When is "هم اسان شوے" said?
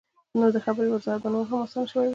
1.49-2.01